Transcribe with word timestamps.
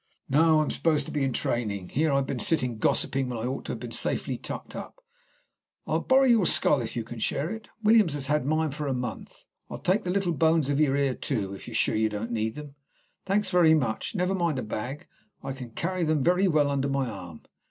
"Not 0.27 0.57
I. 0.59 0.63
I'm 0.63 0.71
supposed 0.71 1.05
to 1.05 1.11
be 1.11 1.23
in 1.23 1.31
training. 1.31 1.89
Here 1.89 2.11
I've 2.11 2.25
been 2.25 2.39
sitting 2.39 2.79
gossiping 2.79 3.29
when 3.29 3.37
I 3.37 3.43
ought 3.43 3.65
to 3.65 3.73
have 3.73 3.79
been 3.79 3.91
safely 3.91 4.35
tucked 4.35 4.75
up. 4.75 4.99
I'll 5.85 5.99
borrow 5.99 6.23
your 6.25 6.47
skull, 6.47 6.81
if 6.81 6.95
you 6.95 7.03
can 7.03 7.19
share 7.19 7.51
it. 7.51 7.69
Williams 7.83 8.15
has 8.15 8.25
had 8.25 8.43
mine 8.43 8.71
for 8.71 8.87
a 8.87 8.95
month. 8.95 9.45
I'll 9.69 9.77
take 9.77 10.03
the 10.03 10.09
little 10.09 10.33
bones 10.33 10.71
of 10.71 10.79
your 10.79 10.95
ear, 10.95 11.13
too, 11.13 11.53
if 11.53 11.67
you 11.67 11.73
are 11.73 11.75
sure 11.75 11.93
you 11.95 12.09
won't 12.11 12.31
need 12.31 12.55
them. 12.55 12.73
Thanks 13.27 13.51
very 13.51 13.75
much. 13.75 14.15
Never 14.15 14.33
mind 14.33 14.57
a 14.57 14.63
bag, 14.63 15.05
I 15.43 15.53
can 15.53 15.69
carry 15.69 16.03
them 16.03 16.23
very 16.23 16.47
well 16.47 16.71
under 16.71 16.89
my 16.89 17.07
arm. 17.07 17.43